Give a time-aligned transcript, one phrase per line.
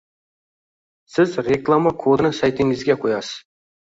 [1.15, 3.37] Siz reklama kodini saytingizga qo’yasiz